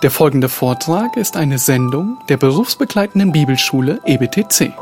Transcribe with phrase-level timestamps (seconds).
[0.00, 4.72] Der folgende Vortrag ist eine Sendung der berufsbegleitenden Bibelschule EBTC.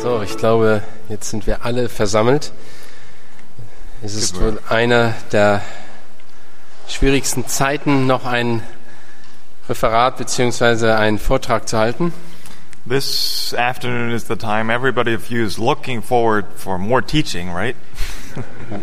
[0.00, 2.52] So, ich glaube, jetzt sind wir alle versammelt.
[4.00, 5.62] Es ist wohl einer der
[6.86, 8.62] schwierigsten Zeiten, noch ein
[9.68, 10.92] Referat bzw.
[10.92, 12.14] einen Vortrag zu halten.
[12.88, 17.76] This afternoon is the time everybody of you is looking forward for more teaching, right?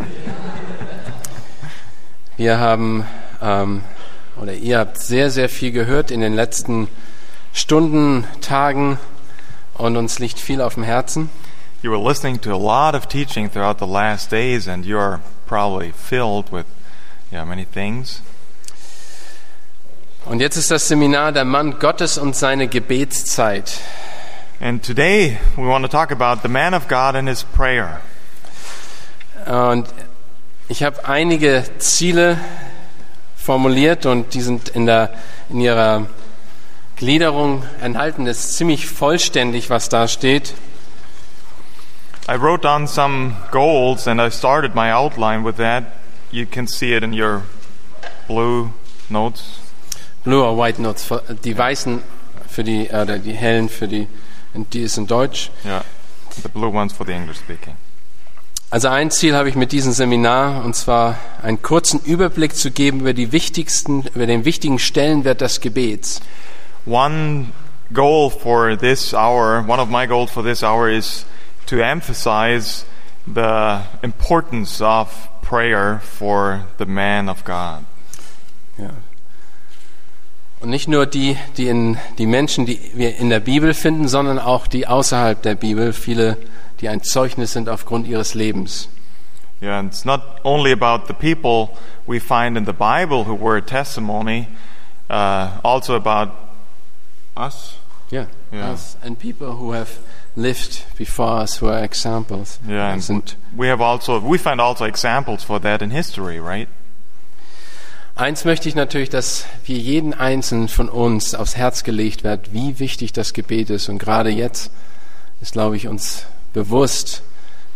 [2.36, 3.04] Wir haben,
[3.42, 3.82] ähm,
[4.40, 6.86] oder ihr habt sehr, sehr viel gehört in den letzten
[7.52, 8.98] Stunden, Tagen
[9.74, 11.30] und uns liegt viel auf dem Herzen.
[11.82, 15.20] You were listening to a lot of teaching throughout the last days, and you are
[15.46, 16.66] probably filled with
[17.32, 18.22] yeah, many things.
[20.26, 23.78] Und jetzt ist das Seminar der Mann Gottes und seine Gebetszeit.
[24.60, 28.00] And today we want to talk about the man of God and his prayer.
[29.46, 29.86] Und
[30.68, 32.38] ich habe einige Ziele
[33.36, 35.10] formuliert und die sind in, der,
[35.48, 36.06] in ihrer
[36.96, 38.24] Gliederung enthalten.
[38.24, 40.54] Das ist ziemlich vollständig, was da steht.
[42.28, 45.84] I wrote down some goals and I started my outline with that.
[46.32, 47.42] You can see it in your
[48.26, 48.72] blue
[49.08, 49.65] notes.
[50.26, 51.08] Blue or White Notes,
[51.44, 52.02] die weißen
[52.48, 54.08] für die, äh, oder die hellen für die,
[54.72, 55.52] die ist in Deutsch.
[55.64, 55.84] Yeah,
[56.42, 57.74] the blue ones for the English speaking.
[58.68, 62.98] Also ein Ziel habe ich mit diesem Seminar, und zwar einen kurzen Überblick zu geben
[63.00, 66.20] über die wichtigsten, über den wichtigen Stellenwert des Gebets.
[66.86, 67.52] One
[67.92, 71.24] goal for this hour, one of my goals for this hour is
[71.66, 72.84] to emphasize
[73.32, 75.08] the importance of
[75.42, 77.84] prayer for the man of God.
[78.76, 78.90] Ja.
[80.60, 84.38] Und nicht nur die, die, in, die Menschen, die wir in der Bibel finden, sondern
[84.38, 86.38] auch die außerhalb der Bibel, viele,
[86.80, 88.88] die ein Zeugnis sind aufgrund ihres Lebens.
[89.60, 93.56] Yeah, and it's not only about the people we find in the Bible who were
[93.56, 94.48] a testimony,
[95.08, 96.30] uh, also about
[97.36, 97.78] us.
[98.10, 98.26] Yeah.
[98.52, 98.72] Yeah.
[98.72, 99.98] Us and people who have
[100.36, 102.58] lived before us who are examples.
[102.68, 103.34] Yeah, and sind.
[103.56, 106.68] we have also we find also examples for that in history, right?
[108.16, 112.78] Eins möchte ich natürlich, dass wir jeden Einzelnen von uns aufs Herz gelegt wird, wie
[112.78, 113.90] wichtig das Gebet ist.
[113.90, 114.70] Und gerade jetzt
[115.42, 117.22] ist, glaube ich, uns bewusst,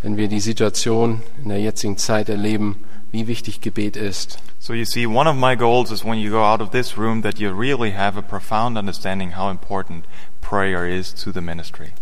[0.01, 2.77] wenn wir die Situation in der jetzigen Zeit erleben,
[3.13, 4.39] wie wichtig Gebet ist.
[4.59, 7.21] So you see, one of my goals is when you go out of this room
[7.21, 10.07] that you really have a profound understanding how important
[10.41, 11.93] prayer is to the ministry.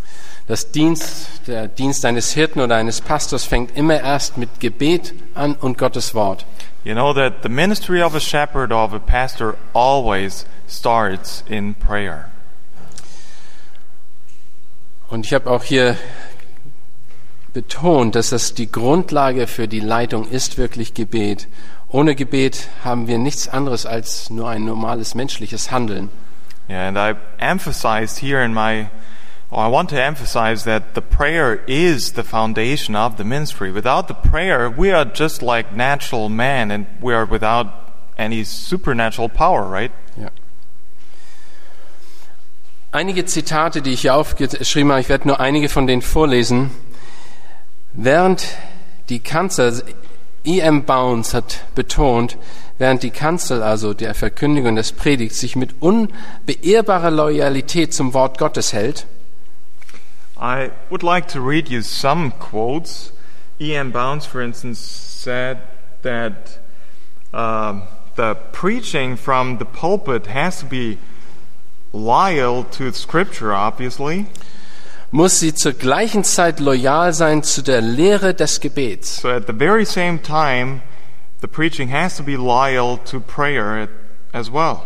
[0.47, 5.54] Das Dienst, der Dienst eines Hirten oder eines Pastors fängt immer erst mit Gebet an
[5.54, 6.47] und Gottes Wort.
[6.84, 11.75] You know that the ministry of a shepherd or of a pastor always starts in
[11.75, 12.31] prayer.
[15.10, 15.97] Und ich habe auch hier
[17.53, 21.49] betont, dass das die Grundlage für die Leitung ist, wirklich Gebet.
[21.91, 26.10] Ohne Gebet haben wir nichts anderes als nur ein normales menschliches Handeln.
[26.69, 28.91] Yeah, and I emphasized here in my,
[29.51, 33.73] or I want to emphasize that the prayer is the foundation of the ministry.
[33.73, 37.69] Without the prayer, we are just like natural man and we are without
[38.19, 39.93] any supernatural power, right?
[40.17, 40.29] Ja.
[42.93, 46.71] Einige Zitate, die ich hier aufgeschrieben habe, ich werde nur einige von denen vorlesen.
[47.93, 48.56] Während
[49.09, 49.21] die
[50.48, 50.82] Kanzel, E.M.
[50.84, 52.38] Bounds hat betont,
[52.78, 58.72] während die Kanzel, also der Verkündigung des Predigts, sich mit unbeehrbarer Loyalität zum Wort Gottes
[58.72, 59.06] hält,
[60.41, 63.12] I would like to read you some quotes.
[63.60, 63.91] E.M.
[63.91, 65.58] Bounds, for instance, said
[66.03, 66.60] that
[67.34, 67.82] um,
[68.14, 70.97] the preaching from the pulpit has to be
[71.92, 74.26] loyal to Scripture, obviously.
[75.10, 79.22] Muss sie zur gleichen Zeit loyal sein zu der Lehre des Gebets.
[79.22, 80.82] So at the very same time,
[81.41, 83.88] the preaching has to be loyal to prayer
[84.32, 84.82] as well.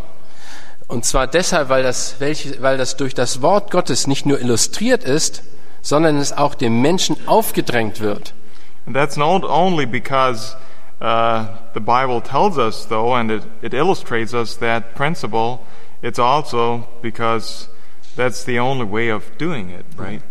[0.87, 5.43] Und zwar deshalb, weil das, weil das durch das Wort Gottes nicht nur illustriert ist,
[5.81, 8.33] sondern es auch dem Menschen aufgedrängt wird.
[8.85, 10.55] And that's not only because
[11.01, 15.59] uh, the Bible tells us, though, and it, it illustrates us that principle,
[16.01, 17.69] it's also because
[18.15, 20.21] that's the only way of doing it, right?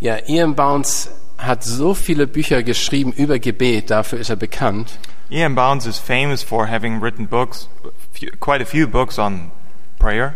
[0.00, 4.98] Ja, Ian Bounds hat so viele Bücher geschrieben über Gebet, dafür ist er bekannt.
[5.30, 7.68] Ian Bounds is famous for having written books,
[8.12, 9.50] few, quite a few books on
[9.98, 10.34] prayer.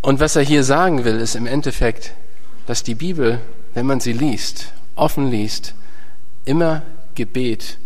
[0.00, 2.12] Und was er hier sagen will, ist im Endeffekt,
[2.66, 3.40] dass die Bibel,
[3.74, 5.74] wenn man sie liest, offen liest,
[6.44, 6.82] immer
[7.14, 7.78] Gebet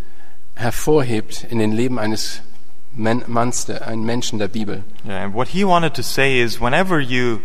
[0.54, 2.40] hervorhebt in den Leben eines
[2.96, 4.82] Men Manns, der, ein Menschen der Bibel.
[5.04, 7.42] Yeah, and what he wanted to say is whenever you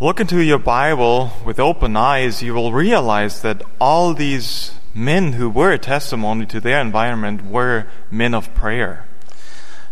[0.00, 5.48] look into your Bible with open eyes, you will realize that all these men who
[5.48, 9.04] were a testimony to their environment were men of prayer.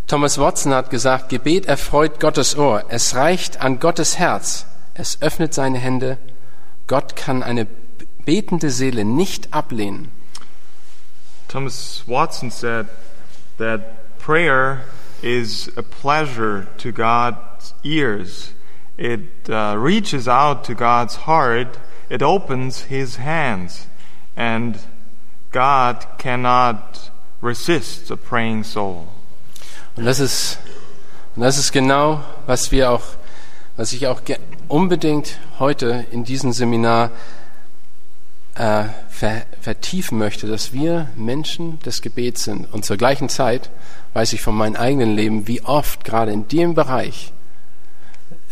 [0.08, 5.54] Thomas Watson hat gesagt, Gebet erfreut Gottes Ohr, es reicht an Gottes Herz, es öffnet
[5.54, 6.18] seine Hände,
[6.86, 7.66] Gott kann eine
[8.24, 10.10] betende Seele nicht ablehnen.
[11.48, 12.86] Thomas Watson said
[13.58, 13.95] that
[14.26, 14.82] prayer
[15.22, 18.54] is a pleasure to God's ears.
[18.98, 21.78] It uh, reaches out to God's heart,
[22.10, 23.86] it opens His hands,
[24.36, 24.80] and
[25.52, 29.06] God cannot resist a praying soul.
[29.96, 30.58] Und das ist,
[31.36, 33.04] und das ist genau, was wir auch,
[33.76, 34.20] was ich auch
[34.66, 37.12] unbedingt heute in diesem Seminar
[38.56, 42.72] äh, ver, vertiefen möchte, dass wir Menschen des Gebets sind.
[42.72, 43.70] Und zur gleichen Zeit
[44.14, 47.32] weiß ich von meinem eigenen Leben, wie oft gerade in dem Bereich,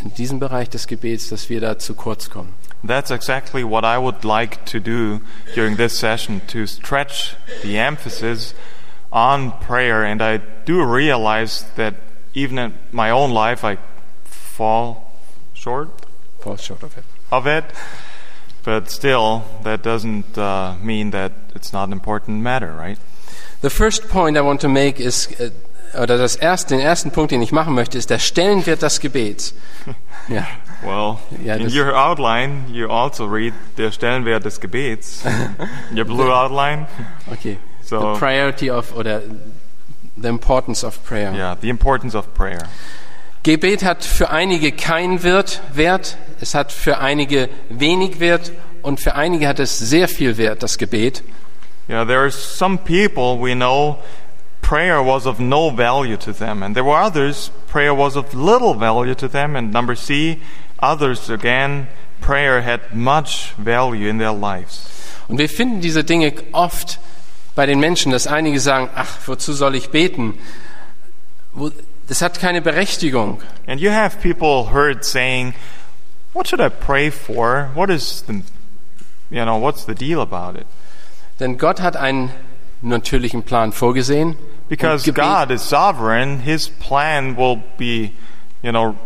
[0.03, 2.55] in diesem Bereich des Gebets, dass wir da zu kurz kommen.
[2.87, 5.21] That's exactly what I would like to do
[5.55, 8.55] during this session to stretch the emphasis
[9.11, 10.05] on prayer.
[10.05, 11.95] And I do realize that
[12.35, 13.79] even in my own life, I
[14.25, 15.11] fall
[15.55, 15.89] short
[16.41, 17.05] Fall short of it.
[17.33, 17.65] of it.
[18.65, 22.99] But still, that doesn't uh, mean that it's not an important matter, right?
[23.61, 25.51] The first point I want to make is, äh,
[25.95, 29.55] oder das erste, den ersten Punkt, den ich machen möchte, ist der Stellenwert des Gebets.
[30.27, 30.47] Ja.
[30.83, 35.23] Well, Yeah, in your outline, you also read der Stellenwert des Gebets.
[35.95, 36.87] your blue outline.
[37.31, 37.59] Okay.
[37.83, 39.21] So- the priority of oder
[40.17, 41.33] the importance of prayer.
[41.35, 42.69] Yeah, the importance of prayer.
[43.45, 45.61] Gebet hat für einige keinen Wert,
[46.41, 50.79] es hat für einige wenig Wert und für einige hat es sehr viel Wert, das
[50.79, 51.23] Gebet.
[51.87, 53.99] Yeah, there are some people we know
[54.63, 58.75] prayer was of no value to them, and there were others prayer was of little
[58.79, 60.39] value to them, and number C,
[60.79, 61.89] others again
[62.23, 64.89] prayer had much value in their lives.
[65.29, 66.99] Und wir finden diese Dinge oft
[67.55, 70.39] bei den Menschen, dass einige sagen, ach, wozu soll ich beten?
[72.09, 73.41] Das hat keine Berechtigung.
[73.67, 75.55] And you have people heard saying,
[76.33, 77.71] "What should I pray for?
[77.75, 78.43] What is the,
[79.31, 80.67] you know, what's the deal about it?"
[81.41, 82.31] Denn Gott hat einen
[82.83, 84.37] natürlichen Plan vorgesehen.
[84.69, 88.13] Because God is sovereign, His plan will be,
[88.63, 88.97] you know,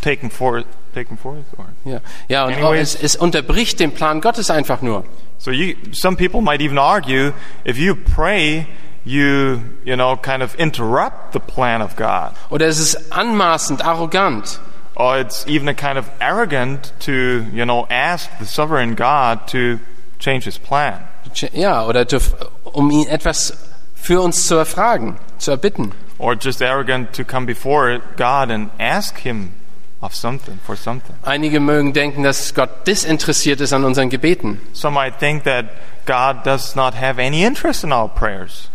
[0.00, 1.44] taken forth, taken forth.
[1.58, 2.94] Or, Ja, ja und Anyways.
[2.94, 5.04] es, es unterbricht den Plan Gottes einfach nur.
[5.38, 7.32] So you, some people might even argue,
[7.64, 8.66] if you pray,
[9.06, 12.34] you, you know, kind of interrupt the plan of God.
[12.50, 14.58] Oder es ist anmaßend, arrogant.
[14.96, 19.78] Or it's even a kind of arrogant to, you know, ask the sovereign God to
[20.18, 21.06] change His plan.
[21.52, 22.18] Ja, oder zu,
[22.64, 23.52] um ihn etwas
[23.94, 25.92] für uns zu erfragen, zu erbitten.
[26.18, 29.52] Or just arrogant to come before God and ask Him
[30.00, 31.14] of something, for something.
[31.22, 34.60] Einige mögen denken, dass Gott disinteressiert ist an unseren Gebeten.
[34.72, 35.66] Some might think that
[36.06, 38.68] God does not have any interest in our prayers.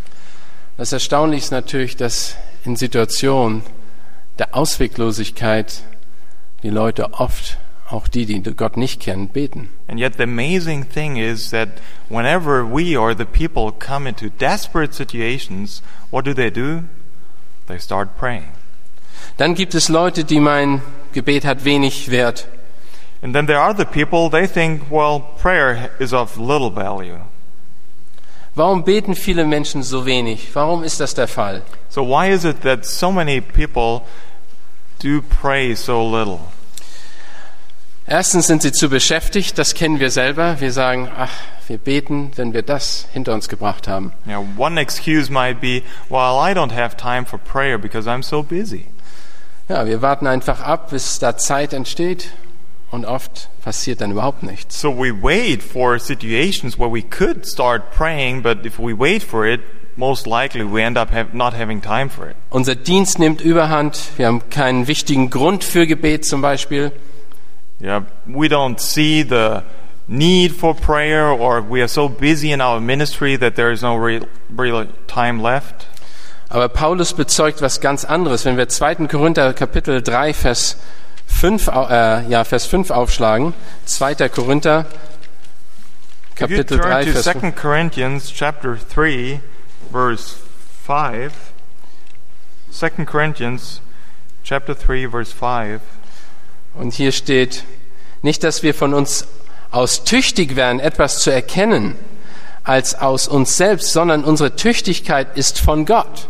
[0.77, 3.62] Das Erstaunliche ist natürlich, dass in Situationen
[4.39, 5.83] der Ausweglosigkeit
[6.63, 7.57] die Leute oft,
[7.89, 9.69] auch die, die Gott nicht kennen, beten.
[9.88, 11.69] And yet, the amazing thing is that
[12.09, 16.83] whenever we or the people come into desperate situations, what do they do?
[17.67, 18.45] They start praying.
[19.38, 20.81] Dann gibt es Leute, die meinen,
[21.13, 22.48] Gebet hat wenig Wert.
[23.22, 27.19] And then there are the people, they think, well, prayer is of little value.
[28.53, 30.50] Warum beten viele Menschen so wenig?
[30.53, 31.62] Warum ist das der Fall?
[31.89, 34.01] So, why is it that so many people
[35.01, 36.39] do pray so little?
[38.05, 40.60] Erstens sind sie zu beschäftigt, das kennen wir selber.
[40.60, 41.31] Wir sagen, ach,
[41.67, 44.12] wir beten, wenn wir das hinter uns gebracht haben.
[44.25, 48.43] Know, one excuse might be, well, I don't have time for prayer because I'm so
[48.43, 48.86] busy.
[49.70, 52.31] Ja, wir warten einfach ab, bis da Zeit entsteht
[52.91, 54.79] und oft passiert dann überhaupt nichts.
[54.79, 59.45] So we wait for situations where we could start praying, but if we wait for
[59.48, 59.62] it,
[59.95, 62.36] most likely we end up have, not having time for it.
[62.50, 66.91] Unser Dienst nimmt überhand, wir haben keinen wichtigen Grund für Gebet zum Beispiel.
[67.81, 69.63] Yeah, we don't see the
[70.07, 73.95] need for prayer, or we are so busy in our ministry that there is no
[73.95, 75.88] real, real time left.
[76.50, 78.43] Aber Paulus bezeugt was ganz anderes.
[78.43, 79.07] Wenn wir 2.
[79.07, 80.77] Korinther Kapitel 3 Vers
[81.31, 83.53] 5, au- äh, ja, Vers 5 aufschlagen,
[83.85, 84.29] 2.
[84.29, 84.85] Korinther
[86.35, 87.41] Kapitel turn 3 to Vers 5.
[87.41, 89.39] 2 Corinthians chapter 3,
[89.91, 90.35] verse
[90.85, 91.31] 5,
[92.71, 93.81] 2 Corinthians
[94.43, 95.81] chapter 3, verse 5,
[96.73, 97.63] Und hier steht,
[98.21, 99.27] nicht, dass wir von uns
[99.71, 101.95] aus tüchtig wären, etwas zu erkennen,
[102.63, 106.27] als aus uns selbst, sondern unsere Tüchtigkeit ist von Gott.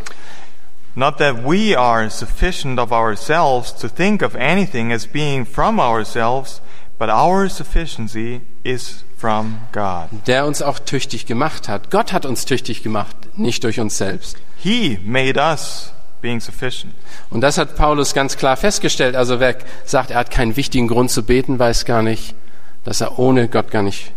[0.96, 6.62] Not that we are sufficient of ourselves to think of anything as being from ourselves,
[7.00, 10.10] but our sufficiency is from God.
[10.28, 11.92] der uns auch tüchtig gemacht hat.
[11.92, 14.38] Gott hat uns tüchtig gemacht, nicht durch uns selbst.
[14.58, 16.94] He made us being sufficient.
[17.30, 19.16] Und das hat Paulus ganz klar festgestellt.
[19.16, 19.56] Also wer
[19.86, 22.36] sagt, er hat keinen wichtigen Grund zu beten, weiß gar nicht,
[22.84, 24.12] dass er ohne Gott gar nicht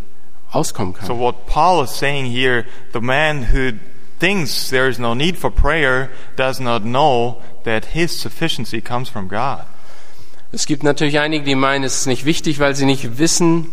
[0.51, 1.07] auskommen kann.
[1.07, 3.73] So what Paul is saying here, the man who
[4.19, 9.29] thinks there is no need for prayer does not know that his sufficiency comes from
[9.29, 9.65] God.
[10.53, 13.73] Es gibt natürlich einige, die meinen, es ist nicht wichtig, weil sie nicht wissen,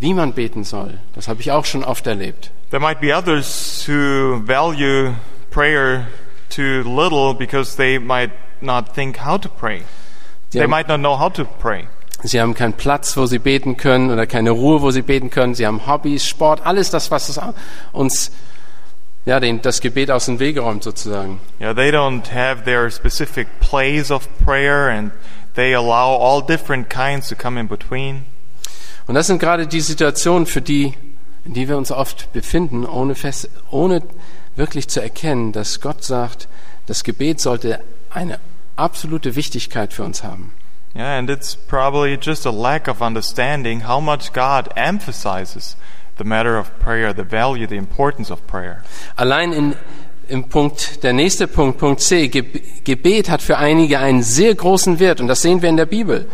[0.00, 0.98] wie man beten soll.
[1.14, 2.50] Das habe ich auch schon oft erlebt.
[2.70, 5.14] There might be others who value
[5.50, 6.08] prayer
[6.50, 9.82] too little because they might not think how to pray.
[10.50, 11.86] Sie They haben, might not know how to pray.
[12.24, 15.54] sie haben keinen Platz, wo sie beten können oder keine Ruhe, wo sie beten können.
[15.54, 17.38] Sie haben Hobbys, Sport, alles das, was
[17.92, 18.32] uns
[19.26, 21.40] ja, den, das Gebet aus dem Wege räumt sozusagen.
[21.60, 25.10] Yeah, they don't have their specific place of prayer and
[25.54, 28.24] they allow all different kinds to come in between.
[29.08, 30.94] Und das sind gerade die Situationen, für die,
[31.44, 34.02] in die wir uns oft befinden, ohne, fest, ohne
[34.54, 36.48] wirklich zu erkennen, dass Gott sagt,
[36.86, 37.80] das Gebet sollte
[38.10, 38.38] eine
[38.76, 40.52] absolute Wichtigkeit für uns haben.
[40.94, 45.76] Yeah, and it's probably just a lack of understanding how much God emphasizes
[46.18, 48.82] the matter of prayer, the value, the importance of prayer.
[49.16, 49.74] Allein in,
[50.28, 52.44] im Punkt, der nächste Punkt, Punkt C, Ge-
[52.84, 56.26] Gebet hat für einige einen sehr großen Wert und das sehen wir in der Bibel.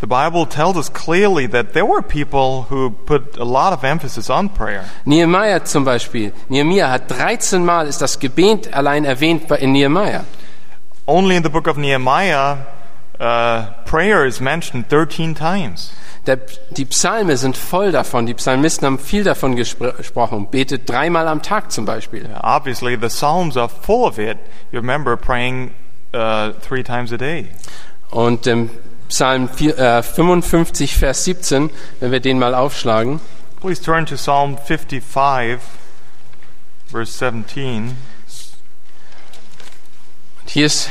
[0.00, 4.30] The Bible tells us clearly that there were people who put a lot of emphasis
[4.30, 4.84] on prayer.
[5.04, 6.32] Nehemiah zum Beispiel.
[6.48, 10.24] Nehemiah hat 13 Mal ist das Gebet allein erwähnt in Nehemiah.
[11.04, 12.58] Only in the book of Nehemiah,
[13.20, 15.92] uh, prayer is mentioned 13 times.
[16.26, 16.38] Der,
[16.70, 18.26] die Psalme sind voll davon.
[18.26, 20.48] Die Psalmisten haben viel davon gespr gesprochen.
[20.50, 22.28] Betet dreimal am Tag zum Beispiel.
[22.42, 24.36] Obviously, the Psalms are full of it.
[24.70, 25.70] You remember praying
[26.14, 27.48] uh, three times a day.
[28.10, 28.70] Und im
[29.08, 31.70] Psalm 4, äh, 55, Vers 17,
[32.00, 33.20] wenn wir den mal aufschlagen,
[33.60, 35.58] Please turn to Psalm 55,
[36.86, 37.96] verse 17.
[40.40, 40.90] und hier, ist,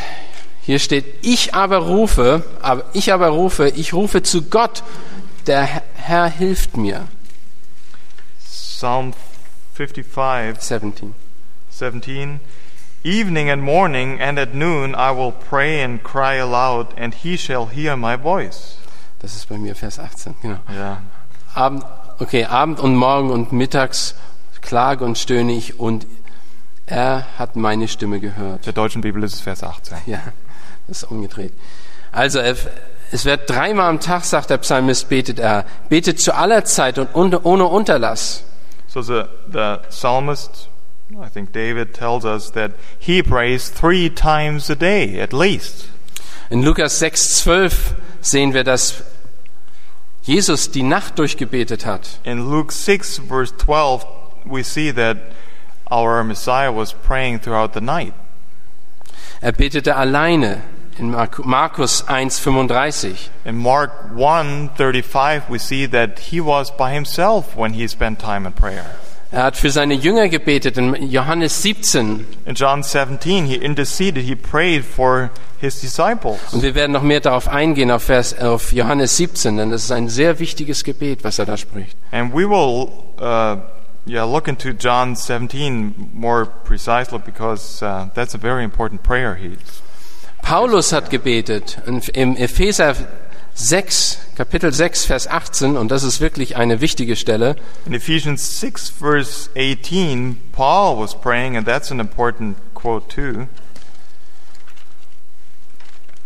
[0.68, 4.84] hier steht, ich aber rufe, aber ich aber rufe, ich rufe zu Gott,
[5.48, 5.64] der
[5.96, 7.08] Herr- hilft mir.
[8.44, 9.14] Psalm
[9.76, 11.16] 55, 17.
[11.72, 12.40] 17.
[13.04, 17.68] Evening and morning and at noon I will pray and cry aloud, and he shall
[17.70, 18.76] hear my voice.
[19.20, 20.60] Das ist bei mir Vers 18, genau.
[20.70, 21.02] Yeah.
[21.56, 21.86] Abend,
[22.20, 24.16] okay, Abend und Morgen und mittags
[24.62, 26.06] klage und stöhne ich und
[26.88, 28.66] er hat meine Stimme gehört.
[28.66, 29.98] Der deutschen Bibel ist es Vers 18.
[30.08, 30.20] Ja,
[30.88, 31.54] ist umgedreht.
[32.12, 35.66] Also es wird dreimal am Tag, sagt der Psalmist, betet er.
[35.90, 38.44] Betet zu aller Zeit und un- ohne Unterlass.
[38.88, 40.70] So the, the psalmist,
[41.12, 45.90] I think David tells us that he prays three times a day at least.
[46.50, 47.74] In Lukas 6,12
[48.22, 49.04] sehen wir, dass
[50.24, 52.20] Jesus die Nacht durchgebetet hat.
[52.24, 54.06] In Luke 6, verse 12,
[54.46, 55.18] we see that
[55.90, 58.14] our Messiah was praying throughout the night.
[59.42, 60.62] Er betete alleine
[61.00, 63.30] in Mark- Markus 1,35.
[63.46, 68.46] In Mark 1, 35, we see that he was by himself when he spent time
[68.46, 68.86] in prayer.
[69.30, 72.26] Er hat für seine Jünger gebetet in Johannes 17.
[72.46, 76.40] In John 17, he interceded, he prayed for his disciples.
[76.54, 79.92] Und wir werden noch mehr darauf eingehen, auf, Vers, auf Johannes 17, denn das ist
[79.92, 81.98] ein sehr wichtiges Gebet, was er da spricht.
[82.12, 82.90] And we will
[83.20, 83.58] uh,
[84.06, 89.36] yeah, look into John 17 more precisely because uh, that's a very important prayer.
[89.36, 89.58] He,
[90.48, 92.96] Paulus hat gebetet in- im Epheser
[93.54, 97.58] 6, Kapitel 6, Vers 18, und das ist wirklich eine wichtige Stelle.
[97.86, 103.48] in Ephesians 6, verse 18, Paul was praying, and that's an important quote too.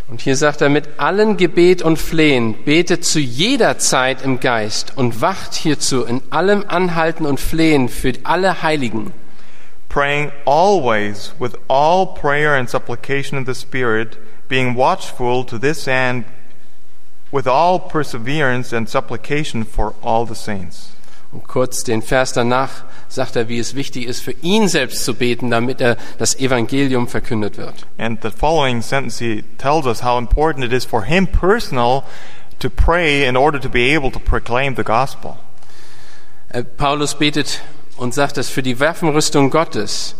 [0.08, 4.94] Und hier sagt er, mit allen Gebet und Flehen betet zu jeder Zeit im Geist
[4.98, 9.14] und wacht hierzu in allem Anhalten und Flehen für alle Heiligen.
[9.92, 14.18] Praying always with all prayer and supplication in the Spirit,
[14.48, 16.24] being watchful to this end
[17.30, 20.94] with all perseverance and supplication for all the saints.
[21.34, 25.14] Und kurz den Vers danach sagt er, wie es wichtig ist, für ihn selbst zu
[25.14, 27.86] beten, damit er das Evangelium verkündet wird.
[27.98, 32.04] And the following sentence he tells us how important it is for him personal
[32.60, 35.38] to pray in order to be able to proclaim the gospel.
[36.50, 37.62] Äh, Paulus betet
[38.02, 40.16] und sagt es für die Waffenrüstung Gottes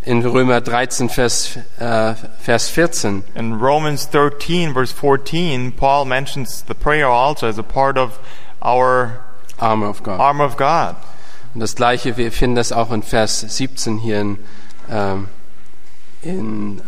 [0.00, 3.24] in Römer 13, Vers, äh, Vers 14.
[3.34, 8.18] In Romans 13, verse 14, Paul mentions the prayer also as a part of
[8.62, 9.20] our
[9.58, 10.18] Armor of God.
[10.18, 10.96] armor of God.
[11.52, 14.38] Und das gleiche, wir finden das auch in Vers 17 hier in,
[14.90, 15.28] ähm,
[16.22, 16.80] in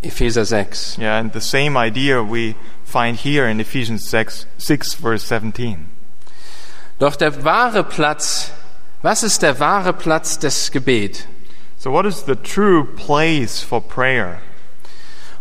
[0.00, 0.96] Epheser 6.
[0.96, 2.54] Yeah, and the same idea we
[2.86, 5.90] find here in Ephesians 6, 6 verse 17.
[6.98, 8.52] Doch der wahre Platz,
[9.02, 11.26] was ist der wahre Platz des Gebet?
[11.78, 14.40] So, what is the true place for prayer?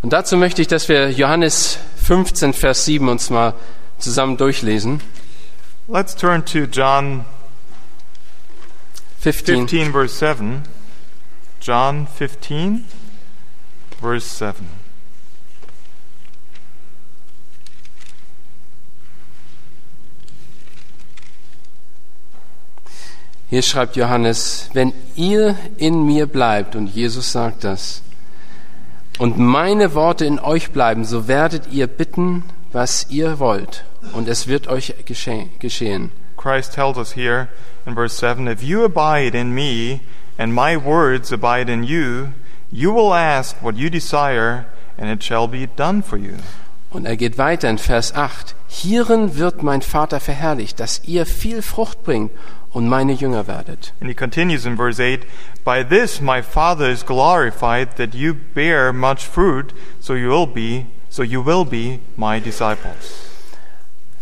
[0.01, 3.53] Und dazu möchte ich, dass wir Johannes 15, Vers 7 uns mal
[3.97, 5.01] zusammen durchlesen.
[5.89, 7.25] Let's turn to John
[9.19, 9.67] 15.
[9.67, 10.63] 15, verse 7.
[11.61, 12.85] John 15,
[13.99, 14.78] verse 7.
[23.49, 28.03] Hier schreibt Johannes, wenn ihr in mir bleibt, und Jesus sagt das,
[29.17, 34.47] und meine Worte in euch bleiben, so werdet ihr bitten, was ihr wollt, und es
[34.47, 36.11] wird euch gesche- geschehen.
[36.37, 37.47] Christ tells us here
[37.85, 39.99] in verse 7 If you abide in me,
[40.37, 42.27] and my words abide in you,
[42.71, 44.65] you will ask what you desire,
[44.97, 46.35] and it shall be done for you.
[46.91, 48.55] Und er geht weiter in Vers 8.
[48.67, 52.31] Hierin wird mein Vater verherrlicht, dass ihr viel Frucht bringt
[52.71, 53.93] und meine Jünger werdet.
[53.99, 55.25] And he continues in verse 8
[55.63, 60.85] By this my Father is glorified, that you bear much fruit, so you will be,
[61.09, 63.25] so you will be my disciples.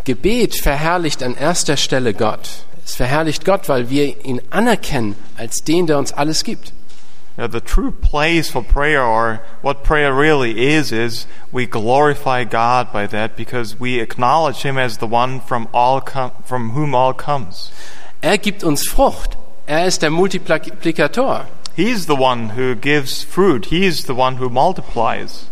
[0.05, 2.63] Gebet verherrlicht an erster Stelle Gott.
[2.85, 6.71] Es verherrlicht Gott, weil wir ihn anerkennen als den, der uns alles gibt.
[7.37, 12.91] Now, the true place for prayer, or what prayer really is, is we glorify God
[12.91, 17.13] by that because we acknowledge Him as the one from all com- from whom all
[17.13, 17.71] comes.
[18.21, 19.37] Er gibt uns Frucht.
[19.65, 21.47] Er ist der Multiplikator.
[21.75, 23.67] He's the one who gives fruit.
[23.67, 25.47] He's the one who multiplies.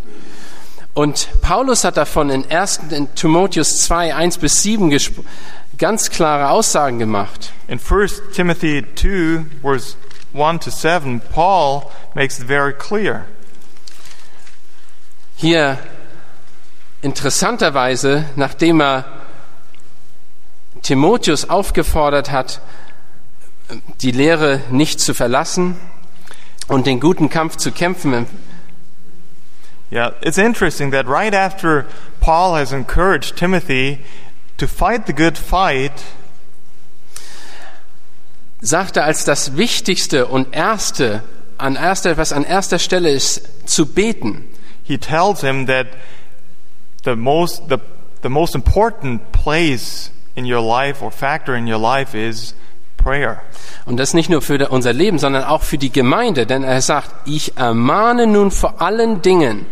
[0.94, 2.80] Und Paulus hat davon in 1.
[2.92, 5.26] in Timotheus 2, 1 bis 7 gespr-
[5.78, 7.52] ganz klare Aussagen gemacht.
[7.68, 9.98] In 1 Timothy 2, verse
[10.34, 13.26] 1 to 7, Paul makes it very clear.
[15.36, 15.78] Hier
[17.02, 19.04] interessanterweise, nachdem er
[20.86, 22.62] Timotheus aufgefordert hat,
[24.02, 25.76] die Lehre nicht zu verlassen
[26.68, 28.28] und den guten Kampf zu kämpfen,
[29.92, 31.86] Yeah, it's interesting that right after
[32.20, 34.00] Paul has encouraged Timothy
[34.58, 35.94] to fight the good fight,
[38.62, 41.24] sagt er als das Wichtigste und Erste,
[41.58, 44.46] an erster, was an erster Stelle ist, zu beten.
[44.84, 45.88] he tells him that
[47.04, 47.80] the most the,
[48.22, 52.56] the most important place in your life or factor in your life is
[52.98, 53.42] prayer.
[53.86, 57.12] Und das nicht nur für unser Leben, sondern auch für die Gemeinde, denn er sagt,
[57.26, 59.66] ich ermahne nun vor allen Dingen,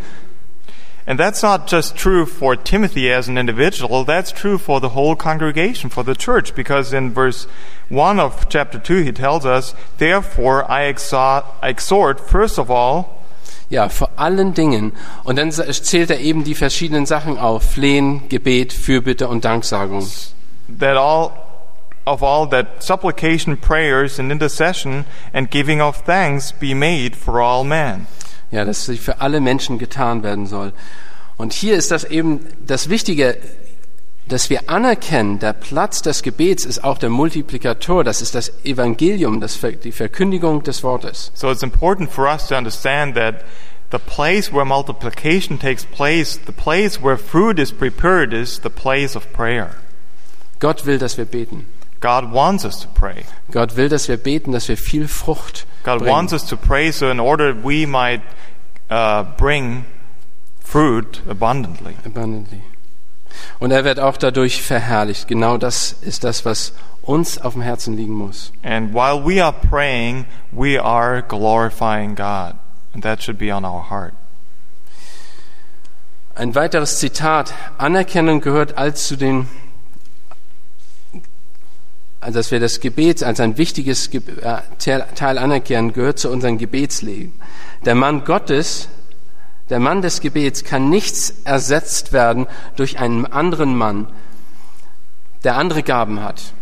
[1.06, 5.18] And that's not just true for Timothy as an individual, that's true for the whole
[5.18, 7.46] congregation, for the church, because in verse
[7.90, 13.22] 1 of chapter 2 he tells us, Therefore I exhort, I exhort first of all,
[13.70, 14.94] ja, vor allen Dingen.
[15.26, 20.08] Und dann zählt er eben die verschiedenen Sachen auf, Flehen, Gebet, Fürbitte und Danksagung.
[20.80, 21.32] That all
[22.06, 27.64] of all that supplication, prayers, and intercession and giving of thanks be made for all
[27.64, 28.08] men.
[28.52, 30.74] Ja, dass sie für alle Menschen getan werden soll.
[31.38, 33.38] Und hier ist das eben das Wichtige,
[34.28, 39.42] dass wir anerkennen, der Platz des Gebets ist auch der Multiplikator, das ist das Evangelium,
[39.42, 41.32] das, die Verkündigung des Wortes.
[41.34, 43.44] So it's important for us to understand that
[43.92, 49.16] the place where multiplication takes place, the place where fruit is prepared, is the place
[49.16, 49.76] of prayer.
[50.64, 51.66] Gott will, dass wir beten.
[52.00, 53.26] God wants us to pray.
[53.52, 56.10] Gott will, dass wir beten, dass wir viel Frucht God bringen.
[56.10, 58.22] wants us to pray so in order we might
[58.90, 59.84] uh, bring
[60.62, 61.96] fruit abundantly.
[62.06, 62.62] Abundantly.
[63.60, 65.28] Und er wird auch dadurch verherrlicht.
[65.28, 66.72] Genau das ist das, was
[67.02, 68.54] uns auf dem Herzen liegen muss.
[68.64, 72.56] And while we are praying, we are glorifying God.
[72.94, 74.14] And that should be on our heart.
[76.36, 77.54] Ein weiteres Zitat.
[77.78, 79.48] Anerkennung gehört als zu den,
[82.32, 87.34] dass wir das Gebet als ein wichtiges Ge- äh, Teil anerkennen, gehört zu unserem Gebetsleben.
[87.86, 88.90] Der Mann Gottes,
[89.70, 94.08] der Mann des Gebets kann nichts ersetzt werden durch einen anderen Mann,
[95.44, 96.54] der andere Gaben hat.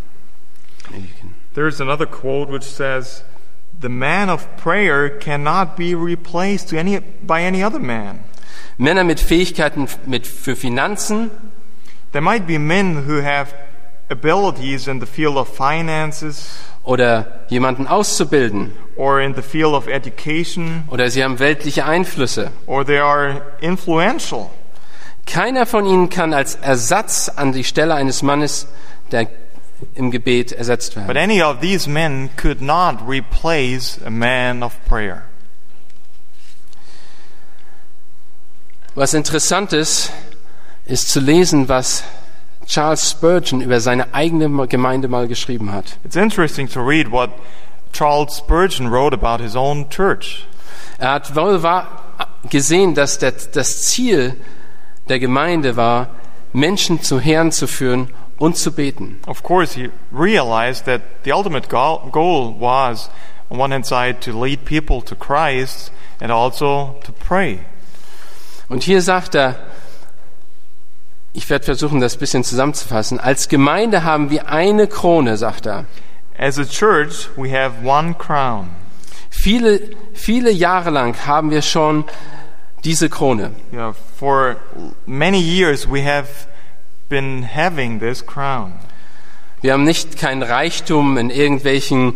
[1.53, 3.23] There's another quote which says,
[3.81, 8.19] "The man of prayer cannot be replaced to any, by any other man."
[8.77, 11.29] Männer mit Fähigkeiten mit, für Finanzen,
[12.11, 13.53] There might be men who have
[14.11, 16.49] abilities in the field of finances
[16.83, 22.51] oder jemanden auszubilden or in the field of education oder sie haben weltliche Einflüsse.
[22.67, 24.49] or they are influential.
[25.25, 28.67] Keiner von ihnen kann als Ersatz an die Stelle eines Mannes,
[29.11, 29.27] der
[29.95, 31.17] im Gebet ersetzt But werden.
[31.17, 35.23] any of these men could not replace a man of prayer.
[38.93, 40.11] Was interessant ist,
[40.85, 42.03] ist zu lesen, was
[42.67, 45.97] Charles Spurgeon über seine eigene Gemeinde mal geschrieben hat.
[46.03, 47.31] It's interesting to read what
[47.93, 50.45] Charles Spurgeon wrote about his own church.
[50.97, 51.61] Er hat wohl
[52.49, 54.35] gesehen, dass der, das Ziel
[55.09, 56.09] der Gemeinde war,
[56.53, 59.19] Menschen zu Herrn zu führen und zu beten.
[59.27, 63.09] Of course, he realized that the ultimate goal was,
[63.49, 67.59] on one hand side, to lead people to Christ and also to pray.
[68.69, 69.55] Und hier sagt er,
[71.33, 73.19] ich werde versuchen, das ein bisschen zusammenzufassen.
[73.19, 75.85] Als Gemeinde haben wir eine Krone, sagt er.
[76.37, 78.69] As a church, we have one crown.
[79.29, 79.79] Viele,
[80.13, 82.03] viele Jahre lang haben wir schon
[82.83, 83.51] diese Krone.
[83.71, 84.57] Know, for
[85.05, 86.27] many years, we have
[87.07, 88.73] been having this crown.
[89.61, 92.15] Wir haben nicht kein Reichtum in irgendwelchen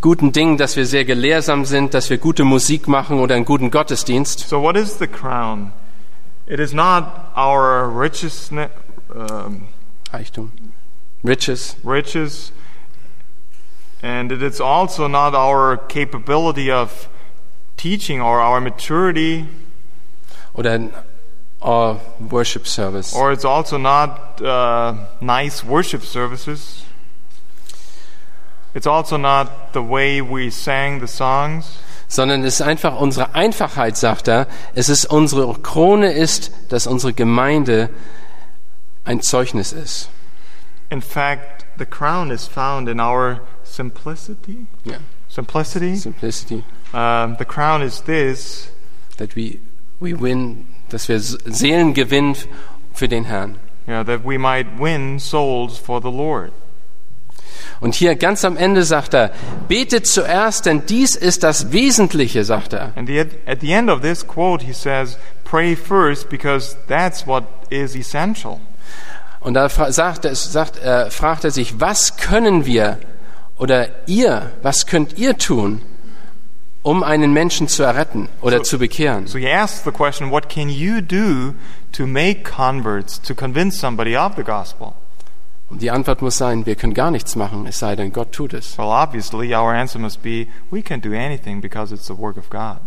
[0.00, 3.70] guten Dingen, dass wir sehr gelehrsam sind, dass wir gute Musik machen oder einen guten
[3.70, 4.48] Gottesdienst.
[4.48, 5.72] So, what is the crown?
[6.46, 9.68] It is not our riches, um,
[10.12, 10.50] Reichtum.
[11.22, 11.76] Riches.
[11.84, 12.52] riches,
[14.02, 17.08] and it is also not our capability of
[17.76, 19.46] teaching or our maturity,
[20.54, 20.92] Oder ein
[21.62, 21.98] uh,
[22.30, 23.14] Worship Service.
[23.14, 26.82] or it's also not uh, nice worship services.
[28.74, 31.78] It's also not the way we sang the songs.
[32.12, 34.46] Sondern es ist einfach unsere Einfachheit, sagt er.
[34.74, 37.88] Es ist unsere Krone ist, dass unsere Gemeinde
[39.04, 40.10] ein Zeugnis ist.
[40.90, 44.66] In fact, the crown is found in our simplicity.
[44.84, 44.98] Ja.
[45.28, 45.96] Simplicity.
[45.96, 46.62] Simplicity.
[46.92, 48.70] Um, the crown is this
[49.16, 49.58] That we,
[49.98, 52.36] we win, dass wir Seelen gewinnen
[52.92, 53.58] für den Herrn.
[53.88, 56.52] yeah, that we might win souls for the Lord.
[57.80, 59.30] Und hier ganz am Ende sagt er,
[59.68, 62.92] betet zuerst, denn dies ist das Wesentliche, sagt er.
[62.96, 67.44] And the, at the end of this quote, he says, Pray first because that's what
[67.70, 68.58] is essential.
[69.40, 72.98] Und da sagt, sagt, äh, fragt er sich, was können wir
[73.58, 75.82] oder ihr, was könnt ihr tun,
[76.82, 79.26] um einen Menschen zu erretten oder So- zu bekehren?
[79.26, 81.54] So he asks the question, What can you do
[81.92, 84.94] to make converts, to convince somebody of the gospel?
[85.80, 88.78] Die Antwort muss sein, wir können gar nichts machen, es sei denn, Gott tut es.
[88.78, 92.50] Well, obviously, our answer must be, We can do anything because it's the work of
[92.50, 92.78] God.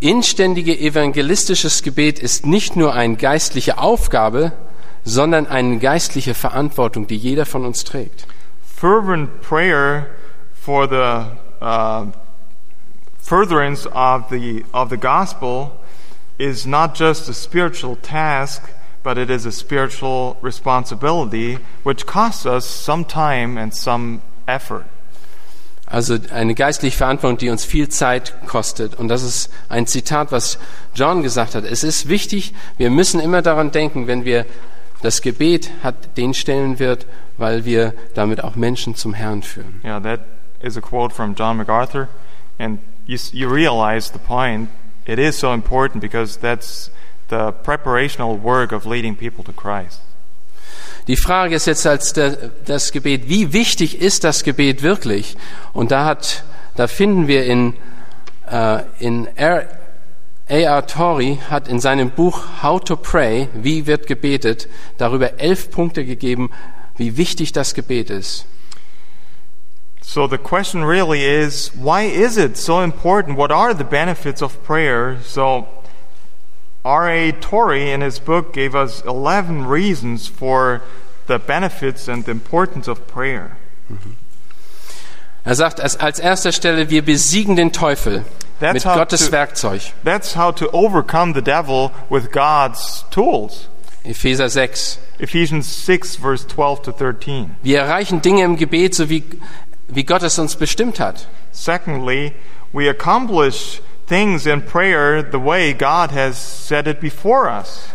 [0.00, 4.52] Inständige evangelistisches Gebet ist nicht nur eine geistliche Aufgabe,
[5.04, 8.26] sondern eine geistliche Verantwortung, die jeder von uns trägt.
[8.78, 10.06] fervent prayer
[10.52, 11.26] for the
[11.60, 12.06] uh,
[13.18, 15.72] furtherance of the of the gospel
[16.38, 18.62] is not just a spiritual task,
[19.02, 24.84] but it is a spiritual responsibility which costs us some time and some effort.
[25.86, 28.94] Also eine geistliche Verantwortung, die uns viel Zeit kostet.
[28.94, 30.58] Und das ist ein Zitat, was
[30.94, 31.64] John gesagt hat.
[31.64, 34.44] Es ist wichtig, wir müssen immer daran denken, wenn wir
[35.00, 37.06] das Gebet hat den Stellenwert,
[37.38, 39.80] weil wir damit auch Menschen zum Herrn führen.
[39.82, 40.20] Yeah, that
[40.60, 42.08] is a quote from John MacArthur,
[42.58, 44.68] and you you realize the point.
[45.06, 46.90] It is so important because that's
[47.28, 50.00] the preparational work of leading people to Christ.
[51.08, 55.36] Die Frage ist jetzt als der, das Gebet, wie wichtig ist das Gebet wirklich?
[55.72, 56.44] Und da hat,
[56.76, 57.74] da finden wir in,
[58.50, 60.86] äh, in A.R.
[60.86, 66.50] Torrey hat in seinem Buch How to Pray, wie wird gebetet, darüber elf Punkte gegeben,
[66.96, 68.44] wie wichtig das Gebet ist.
[70.02, 73.36] So the question really is why is it so important?
[73.36, 75.18] What are the benefits of prayer?
[75.22, 75.66] So
[76.88, 77.32] R.A.
[77.32, 80.80] Torrey in his book gave us 11 reasons for
[81.26, 83.58] the benefits and the importance of prayer.
[85.44, 88.24] Er sagt als, als erster Stelle, wir besiegen den Teufel
[88.60, 89.92] That's mit how Gottes to- Werkzeug.
[90.04, 93.68] That's how to overcome the devil with God's tools.
[94.04, 94.98] Epheser 6.
[95.18, 97.56] Ephesians 6, verse 12 to 13.
[97.62, 99.24] Wir erreichen Dinge im Gebet, so wie,
[99.88, 101.26] wie Gott es uns bestimmt hat.
[101.52, 102.32] Secondly,
[102.72, 107.88] we accomplish things in prayer the way God has set it before us.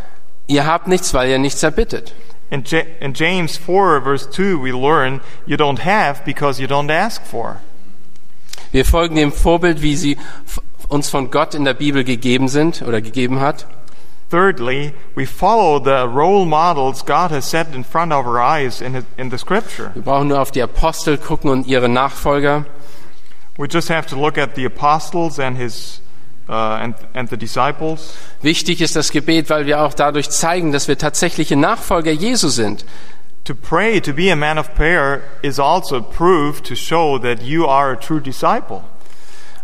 [0.48, 2.14] Ihr habt nichts, weil ihr nichts erbittet.
[2.52, 6.92] In, Ja- in James 4, verse 2, we learn you don't have because you don't
[6.92, 7.62] ask for.
[8.72, 10.18] Wir folgen dem Vorbild, wie sie
[10.90, 13.66] uns von Gott in der Bibel gegeben sind oder gegeben hat.
[14.30, 18.94] Thirdly, we follow the role models God has set in front of our eyes in,
[18.96, 19.92] his, in the scripture.
[19.94, 22.66] Wir brauchen nur auf die Apostel gucken und ihre Nachfolger.
[23.58, 26.02] We just have to look at the apostles and, his,
[26.50, 28.16] uh, and, and the disciples.
[28.42, 32.86] Wichtig ist das Gebet, weil wir auch dadurch zeigen, dass wir tatsächliche Nachfolger Jesu sind.
[33.46, 37.68] To pray, to be a man of prayer, is also proof to show that you
[37.68, 38.84] are a true disciple.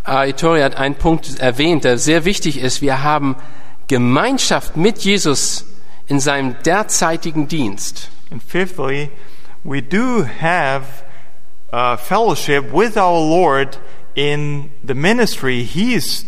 [0.03, 2.81] Aitori hat einen Punkt erwähnt, der sehr wichtig ist.
[2.81, 3.35] Wir haben
[3.87, 5.65] Gemeinschaft mit Jesus
[6.07, 8.09] in seinem derzeitigen Dienst.
[8.31, 9.11] And fifthly,
[9.63, 11.03] we do have
[11.71, 13.79] uh, fellowship with our Lord
[14.15, 16.25] in the ministry He's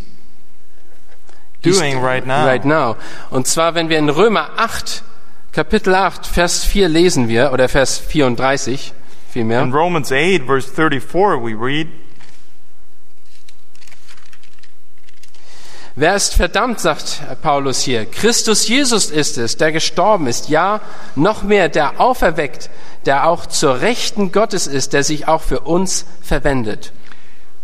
[1.62, 2.45] doing right now.
[2.45, 2.97] Right now.
[3.30, 5.04] Und zwar, wenn wir in Römer 8,
[5.52, 8.93] Kapitel 8, Vers 4 lesen wir, oder Vers 34
[9.32, 9.62] vielmehr.
[9.62, 11.88] In Romans 8, verse 34, we read,
[15.95, 18.06] Wer ist verdammt, sagt Paulus hier.
[18.06, 20.47] Christus Jesus ist es, der gestorben ist.
[20.47, 20.80] Ja,
[21.15, 22.69] noch mehr, der auferweckt,
[23.06, 26.93] der auch zur Rechten Gottes ist, der sich auch für uns verwendet.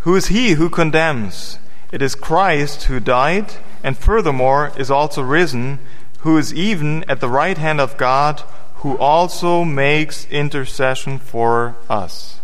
[0.04, 1.60] Who is he who condemns?
[1.92, 5.80] It is Christ who died, and furthermore is also risen,
[6.20, 8.44] who is even at the right hand of God,
[8.82, 12.40] who also makes intercession for us.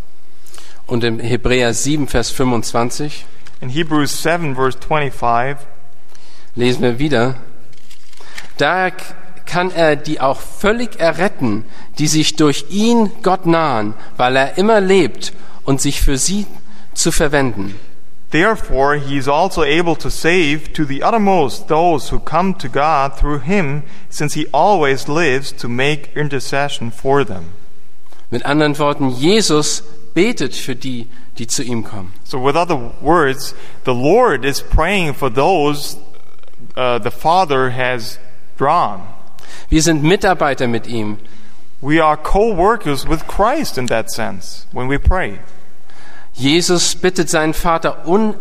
[0.88, 3.26] Und im Hebräer 7, Vers 25
[3.64, 5.56] In Hebrews 7, verse 25,
[6.56, 7.36] lesen wir wieder,
[8.58, 8.92] daher
[9.46, 11.64] kann er die auch völlig erretten,
[11.98, 15.32] die sich durch ihn Gott nahen, weil er immer lebt
[15.64, 16.46] und sich für sie
[16.94, 17.80] zu verwenden.
[18.34, 23.16] Therefore, he is also able to save to the uttermost those who come to God
[23.16, 27.54] through him, since he always lives to make intercession for them.
[28.32, 29.84] Mit anderen Worten, Jesus
[30.16, 31.06] betet für die,
[31.38, 32.12] die zu ihm kommen.
[32.24, 35.98] So, with other words, the Lord is praying for those
[36.76, 38.18] uh, the Father has
[38.58, 39.08] drawn.
[39.70, 41.20] Wir sind Mitarbeiter mit ihm.
[41.82, 45.38] We are co workers with Christ in that sense when we pray.
[46.34, 48.36] Jesus bittet seinen Vater un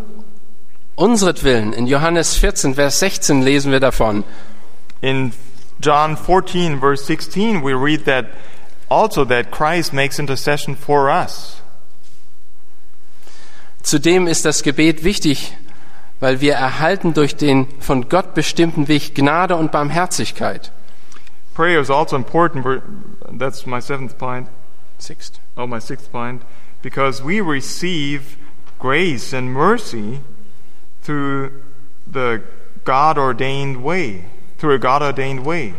[0.95, 1.73] unsretwillen.
[1.73, 4.23] In Johannes 14, Vers 16 lesen wir davon.
[5.01, 5.33] In
[5.79, 8.25] John 14, verse 16, we read that
[8.89, 11.61] also that Christ makes intercession for us.
[13.81, 15.57] Zudem ist das Gebet wichtig,
[16.19, 20.71] weil wir erhalten durch den von Gott bestimmten Weg Gnade und Barmherzigkeit.
[21.53, 22.65] Prayer is also important.
[23.37, 24.47] That's my seventh point.
[24.97, 25.39] Sixt.
[25.57, 26.41] Oh, my sixth point.
[26.83, 28.37] Because we receive
[28.77, 30.19] grace and mercy
[31.01, 31.63] through
[32.05, 32.43] the
[32.83, 34.25] God ordained way,
[34.59, 35.73] through a God ordained way.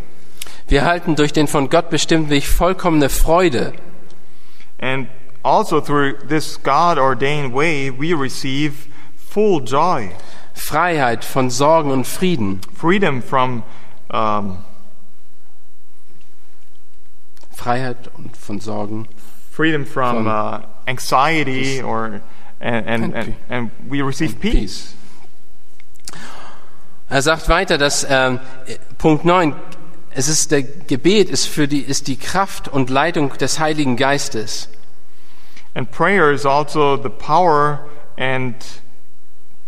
[0.67, 3.75] Wir erhalten durch den von Gott bestimmten Weg vollkommene Freude.
[4.81, 5.09] And
[5.45, 10.11] also through this God ordained way, we receive full joy,
[10.55, 12.61] Freiheit von Sorgen und Frieden.
[12.75, 13.63] freedom from
[14.11, 14.59] um,
[17.53, 19.07] Freiheit und von Sorgen.
[19.55, 22.21] Freedom from From uh, anxiety, or
[22.61, 24.53] and and, And and, we receive peace.
[24.53, 24.95] Peace.
[27.09, 29.55] Er sagt weiter, dass ähm, äh, Punkt 9,
[30.11, 34.69] es ist der Gebet ist für die ist die Kraft und Leitung des Heiligen Geistes.
[35.75, 37.87] And prayer is also the power
[38.17, 38.55] and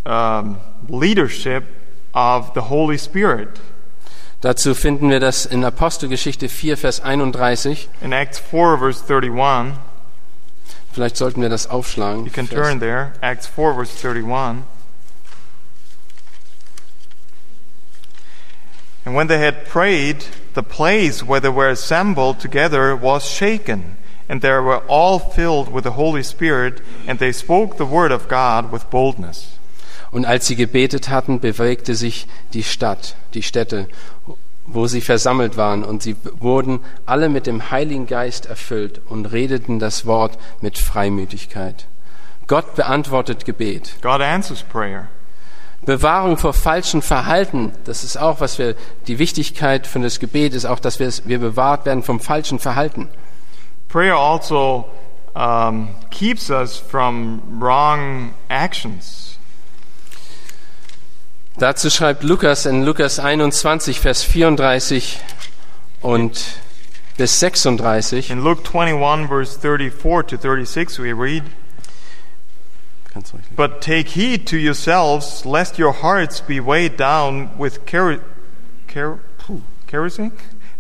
[0.05, 0.57] um,
[0.89, 1.65] leadership
[2.15, 3.61] of the Holy Spirit.
[4.47, 7.89] Dazu finden wir das in Apostelgeschichte 4 Vers 31.
[8.01, 9.75] In Acts 4, verse 31,
[10.93, 12.25] Vielleicht sollten wir das aufschlagen.
[12.25, 13.11] you can turn there.
[13.21, 14.63] Acts 4, verse 31.
[19.05, 23.97] And when they had prayed, the place where they were assembled together was shaken,
[24.29, 28.29] and they were all filled with the Holy Spirit, and they spoke the word of
[28.29, 29.56] God with boldness.
[30.17, 33.87] Und als sie gebetet hatten, bewegte sich die Stadt, die Städte,
[34.65, 39.79] wo sie versammelt waren, und sie wurden alle mit dem Heiligen Geist erfüllt und redeten
[39.79, 41.85] das Wort mit Freimütigkeit.
[42.47, 43.97] Gott beantwortet Gebet.
[44.01, 45.09] God answers prayer.
[45.85, 48.75] Bewahrung vor falschen Verhalten, das ist auch, was wir,
[49.09, 53.11] die Wichtigkeit von das Gebet ist auch, dass wir, wir bewahrt werden vom falschen Verhalten.
[53.91, 54.87] Prayer also
[55.35, 59.36] um, keeps us from wrong actions.
[61.59, 65.19] Dazu schreibt Lukas in Lukas 21, Vers 34
[66.03, 66.61] und
[67.17, 68.29] bis 36.
[68.31, 71.45] In Luke 21, verse 34 to 36, we read,
[73.57, 78.21] But take heed to yourselves, lest your hearts be weighed down with car-
[78.87, 80.33] phew, kerosene,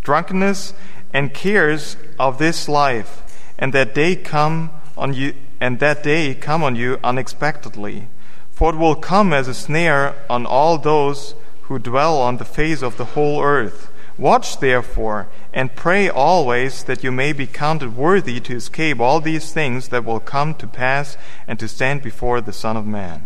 [0.02, 0.74] drunkenness,
[1.14, 3.22] and cares of this life,
[3.58, 8.08] and that day come on you, and that day come on you unexpectedly.
[8.56, 12.80] For it will come as a snare on all those who dwell on the face
[12.82, 13.90] of the whole earth.
[14.16, 19.52] Watch therefore, and pray always that you may be counted worthy to escape all these
[19.52, 23.24] things that will come to pass and to stand before the Son of Man.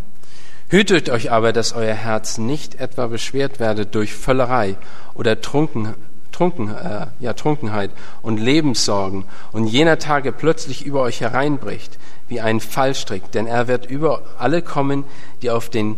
[0.69, 4.77] Hütet euch aber, dass euer Herz nicht etwa beschwert werde durch Völlerei
[5.15, 5.95] oder Trunken,
[6.33, 12.61] Trunken, äh, ja, Trunkenheit und Lebenssorgen und jener Tage plötzlich über euch hereinbricht, wie ein
[12.61, 15.05] Fallstrick, denn er wird über alle kommen,
[15.43, 15.97] die auf den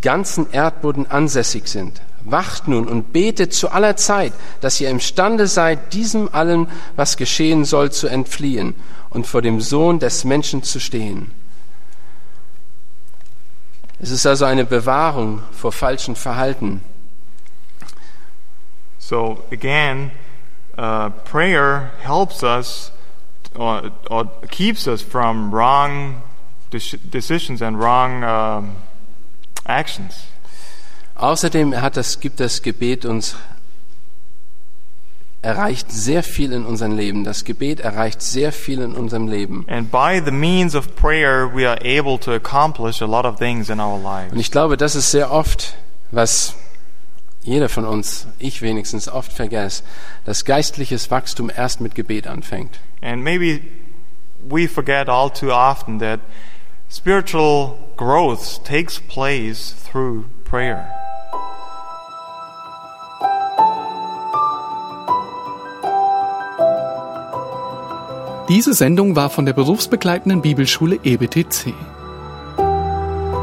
[0.00, 2.00] ganzen Erdboden ansässig sind.
[2.24, 7.64] Wacht nun und betet zu aller Zeit, dass ihr imstande seid, diesem allen, was geschehen
[7.64, 8.74] soll, zu entfliehen
[9.10, 11.30] und vor dem Sohn des Menschen zu stehen.
[14.00, 16.82] Es ist also eine Bewahrung vor falschem Verhalten.
[18.98, 20.10] So again,
[20.76, 22.90] uh, prayer helps us
[23.58, 26.22] or, or keeps us from wrong
[26.70, 28.76] dec- decisions and wrong um,
[29.66, 30.26] actions.
[31.16, 33.36] Außerdem hat das, gibt das Gebet uns
[35.46, 37.24] erreicht sehr viel in unserem Leben.
[37.24, 39.64] Das Gebet erreicht sehr viel in unserem Leben.
[39.68, 43.70] And by the means of prayer, we are able to accomplish a lot of things
[43.70, 43.98] in our
[44.30, 45.74] Und ich glaube, das ist sehr oft,
[46.10, 46.56] was
[47.46, 49.84] jeder von uns, ich wenigstens, oft vergesse,
[50.24, 52.80] dass geistliches Wachstum erst mit Gebet anfängt.
[53.00, 53.60] And maybe
[54.48, 56.20] we forget all too often that
[56.90, 60.88] spiritual growth takes place through prayer.
[68.48, 71.74] Diese Sendung war von der berufsbegleitenden Bibelschule EBTC.